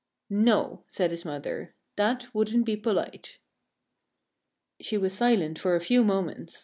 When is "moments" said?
6.03-6.59